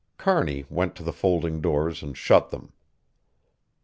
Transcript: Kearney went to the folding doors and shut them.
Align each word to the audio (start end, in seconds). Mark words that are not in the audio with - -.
Kearney 0.17 0.65
went 0.67 0.95
to 0.95 1.03
the 1.03 1.13
folding 1.13 1.61
doors 1.61 2.01
and 2.01 2.17
shut 2.17 2.49
them. 2.49 2.73